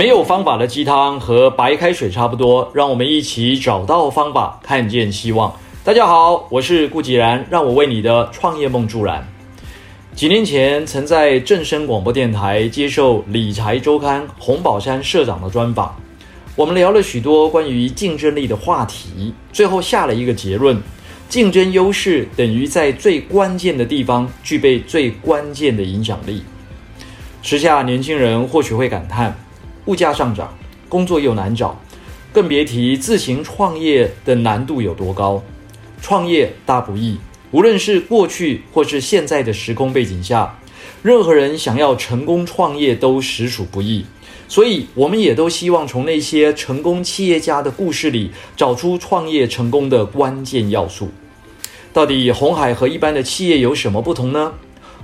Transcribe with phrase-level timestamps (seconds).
[0.00, 5.54] 没有方法的鸡汤和白开水差不多，让我们一起找到方法，看见希望。
[5.84, 9.22] 大家好，我是顾继然，让我为你的创业梦助燃。
[10.14, 15.94] 几年前，曾在正声广播电台接受理财周刊洪宝山社长的专访，
[16.56, 20.80] 我们聊了许多关于竞争力的话题，最后下了一个结论：
[21.28, 26.42] 竞争优势等于在最关键的地方具备最关键的影响力。
[27.42, 29.36] 时下年轻人或许会感叹。
[29.90, 30.56] 物价上涨，
[30.88, 31.76] 工作又难找，
[32.32, 35.42] 更别提自行创业的难度有多高。
[36.00, 37.18] 创业大不易，
[37.50, 40.56] 无论是过去或是现在的时空背景下，
[41.02, 44.06] 任何人想要成功创业都实属不易。
[44.46, 51.10] 所以，我们也都希望从那些成功企业家的故事里，找出创业成功的关键要素。
[51.92, 54.52] 到底红海和一般的企业有什么不同呢？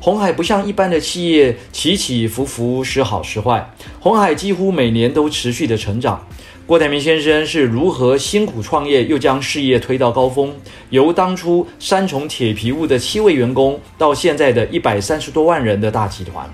[0.01, 3.71] 红海不像一般的企业起起伏伏，时好时坏。
[3.99, 6.27] 红海几乎每年都持续的成长。
[6.67, 10.53] 郭台铭先生是如何辛苦创业，又将事业推到高峰？
[10.91, 16.49] 由当初三重铁皮屋的七位员工，到现在的一百三十多万人的大集团。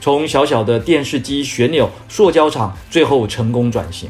[0.00, 4.08] 从小小的电视机旋钮塑胶厂，最后成功转型。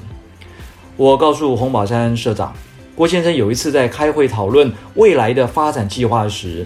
[0.96, 2.54] 我告诉洪宝山社长，
[2.94, 6.64] 郭先生有一次在开会讨论未来的发展计划时，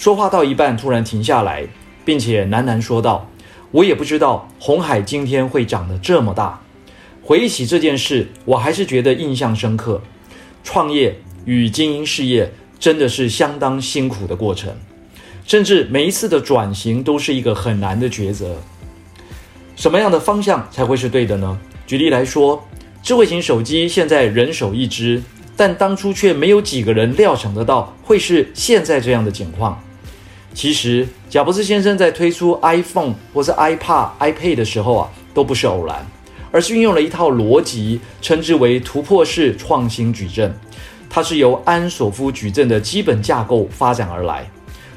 [0.00, 1.68] 说话到一半，突然停下来，
[2.06, 3.28] 并且喃喃说道
[3.70, 6.58] ：“我也不知道红海今天会长得这么大。”
[7.22, 10.00] 回忆起这件事，我还是觉得印象深刻。
[10.64, 14.72] 创业与经营事业真的是相当辛苦的过程，
[15.46, 18.56] 甚至每一次的转型都是一个很难的抉择。
[19.76, 21.58] 什么样的方向才会是对的呢？
[21.86, 22.66] 举例来说，
[23.02, 25.22] 智慧型手机现在人手一支，
[25.58, 29.78] 但当初却没有几个人料想得到会是现在这样的情况。
[30.60, 36.06] 其实，贾伯斯先生在推出 iPhone 或是 iPad、iPad 的时候啊，都不是偶然，
[36.52, 40.54] 而是运用了一套逻辑，称之为突破式创新矩阵。
[41.08, 44.50] 它是由安索夫矩阵的基本架构发展而来，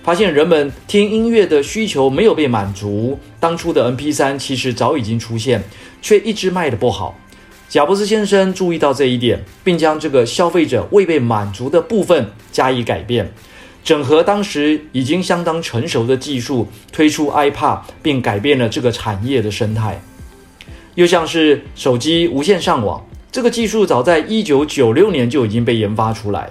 [0.04, 3.18] 发现人们听音乐的需求没有被满足。
[3.40, 5.64] 当初的 MP3 其实早已经出现，
[6.02, 7.18] 却一直卖得不好。
[7.70, 13.32] 贾伯斯先生注意到这一点，并将这个消费者未被满足的部分加以改变。
[13.84, 20.02] 整合当时已经相当成熟的技术，推出 iPad，并改变了这个产业的生态。
[20.96, 26.50] 又像是手机无线上网，这个技术早在1996年就已经被研发出来。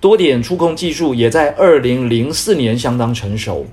[0.00, 3.66] 多点触控技术也在2004年相当成熟，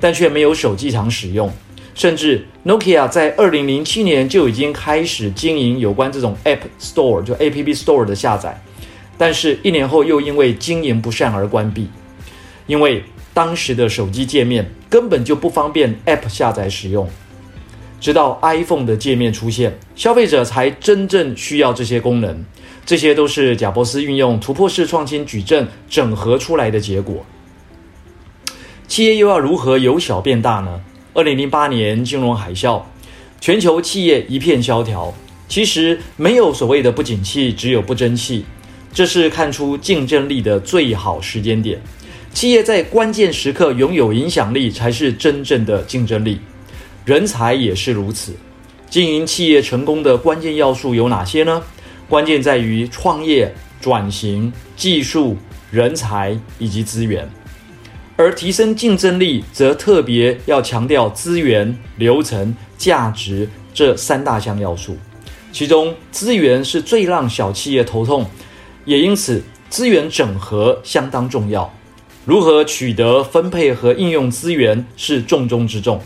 [0.00, 1.50] 但却没有手机厂使用。
[1.94, 8.60] 甚至 Nokia 在2007年就已经开始经营有关这种 App Store，就 App Store 的下载，
[9.16, 11.86] 但是一年后又因为经营不善而关闭。
[12.66, 13.02] 因为
[13.34, 17.08] 当时的手机界面根本就不方便 App 下载使用，
[18.00, 22.44] 直到 iPhone 的界面出现，消费者才真正需要这些功能。
[22.84, 27.24] 这些都是贾伯斯运用突破式创新矩阵整合出来的结果。
[28.88, 30.80] 企业又要如何由小变大呢？
[31.14, 32.82] 二零零八年金融海啸，
[33.40, 35.14] 全球企业一片萧条。
[35.48, 38.44] 其实没有所谓的不景气，只有不争气。
[38.92, 41.80] 这是看出竞争力的最好时间点。
[42.32, 46.40] 企业在关键时刻拥有影响力，才是真正的竞争力。
[47.04, 48.32] 人才也是如此。
[48.88, 51.62] 经营企业成功的关键要素有哪些呢？
[52.08, 55.36] 关键在于创业、转型、技术、
[55.70, 57.28] 人才以及资源。
[58.16, 64.96] 而提升竞争力，则特别要强调资源、流程、价值这三大项要素。
[65.52, 68.26] 其中，资源是最让小企业头痛，
[68.84, 71.72] 也因此资源整合相当重要。
[72.24, 76.00] 如何取得、分配和应用资源是重中之重。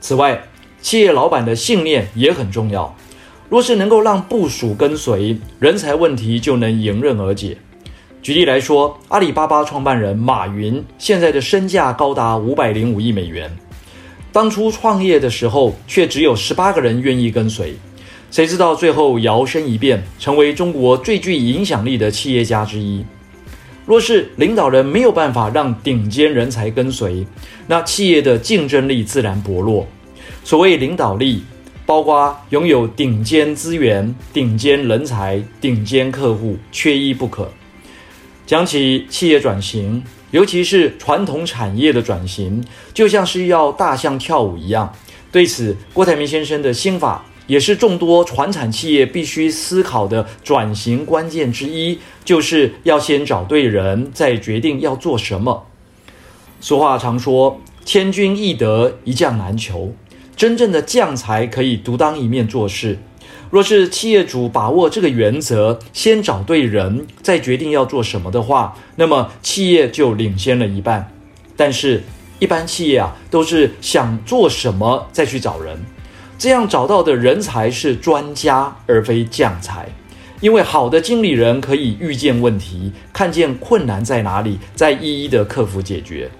[0.00, 0.42] 此外，
[0.82, 2.96] 企业老板的信念也很重要。
[3.48, 7.56] 若是能够让部属跟随，人才问题就能迎刃而解。
[8.22, 13.50] 举例来说，阿里巴巴创办人马云现在的身价高达五百零五亿美元，
[14.32, 17.74] 当初创业的时候却只有十八个人愿意跟随，
[18.30, 23.04] 谁知道最后摇身一变，成为中国最具影响力的企业家之一。
[23.86, 27.26] 若是领导人没有办法让顶尖人才跟随，
[27.66, 29.86] 那企业的竞争力自然薄弱。
[30.44, 31.42] 所谓领导力，
[31.84, 37.50] 包括拥有顶尖资源、顶尖人才、顶尖客户，缺一不可。
[38.46, 44.94] 讲起企业转型，尤其是传统产业的转型，就像是要大象跳舞一样。
[45.32, 47.24] 对此，郭台铭先生的心法。
[47.50, 55.66] 也是众多传产企业必须思考的转型关键之一，就是要先找对人，再决定要做什么。
[56.60, 59.92] 俗话常说“千军易得，一将难求”，
[60.36, 63.00] 真正的将才可以独当一面做事，
[63.50, 71.12] 若是企业主把握这个原则，先找对人，再决定要做什么的话，那么企业就领先了一半。
[71.56, 72.04] 但是，
[72.38, 75.76] 一般企业啊，都是想做什么再去找人，
[76.40, 79.86] 这样找到的人才是专家，而非将才。
[80.40, 86.30] 因为好的经理人可以预见问题，看见困难在哪里，再一一的克服解决。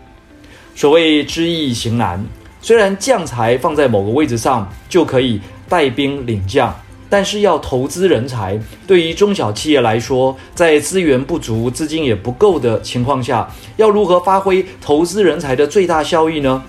[0.74, 2.24] 所谓知易行难，
[2.62, 5.38] 虽然将才放在某个位置上就可以
[5.68, 6.74] 带兵领将。
[7.10, 16.62] 但是要投资人才，对于中小企业来说，在资源不足、资金也不够的情况下，要如何发挥投资人才的最大效益呢？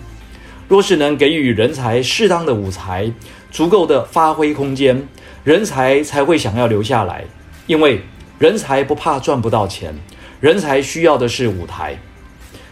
[0.72, 3.12] 若是能给予人才适当的舞台、
[3.52, 5.06] 足够的发挥空间，
[5.44, 7.26] 人才才会想要留下来。
[7.68, 8.00] 因为
[8.40, 9.94] 人才不怕赚不到钱，
[10.40, 12.00] 人才需要的是舞台。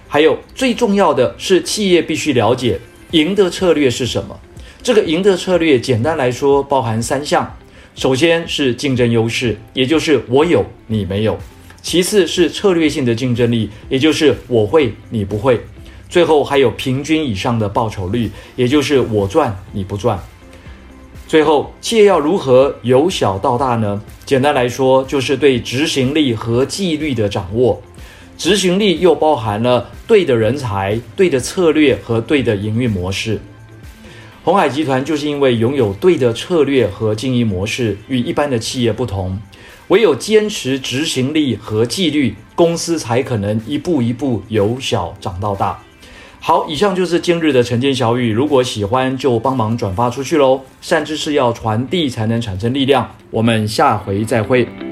[0.07, 2.79] 还有最重要的是，企业必须了解
[3.11, 4.39] 赢的策略是什么。
[4.81, 7.53] 这个赢的策略，简单来说，包含三项。
[7.95, 11.33] 首先是竞争优势，也就是我有你没有；
[11.81, 15.57] 其次是策略性的竞争力，也就是我会你不会；
[16.09, 20.19] 最后还有平均以上的报酬率，也就是我赚你不赚。
[21.27, 24.01] 最后，企业要如何由小到大呢？
[24.25, 27.79] 简单来说，就是对执行力和纪律的掌握。
[28.35, 33.39] 执行力又包含了对的人才、对的策略和对的营运模式。
[34.43, 39.39] 鸿海集团就是因为拥有对的策略和经营模式，与一般的企业不同。
[39.89, 45.79] 唯有坚持执行力和纪律，公司才可能一步一步由小长到大。
[46.41, 48.31] 好，以上就是今日的晨间小语。
[48.31, 50.61] 如果喜欢，就帮忙转发出去喽。
[50.81, 53.07] 善知识要传递，才能产生力量。
[53.29, 54.88] 我们下回再会。